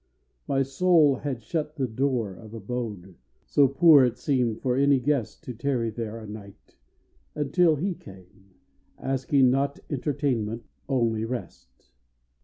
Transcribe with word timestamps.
My 0.47 0.63
soul 0.63 1.17
had 1.17 1.43
shut 1.43 1.75
the 1.75 1.85
door 1.87 2.33
of 2.33 2.55
abode, 2.55 3.13
So 3.45 3.67
poor 3.67 4.03
it 4.03 4.17
seemed 4.17 4.59
for 4.59 4.75
any 4.75 4.99
guest 4.99 5.43
To 5.43 5.53
tarry 5.53 5.91
there 5.91 6.17
a 6.19 6.25
night, 6.25 6.79
until 7.35 7.75
he 7.75 7.93
came, 7.93 8.55
Asking, 8.97 9.51
not 9.51 9.79
entertainment, 9.91 10.63
only 10.89 11.23
rest. 11.23 11.91